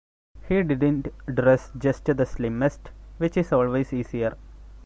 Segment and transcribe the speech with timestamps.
[0.49, 4.35] He didn't dress just the slimmest, which is always easier.